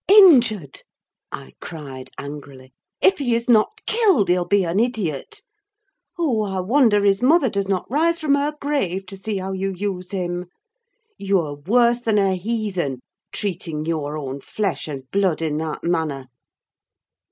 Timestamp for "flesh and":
14.41-15.03